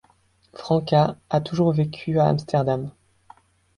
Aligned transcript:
Franka 0.55 1.15
a 1.29 1.41
toujours 1.41 1.73
vécu 1.73 2.19
à 2.19 2.25
Amsterdam. 2.25 2.89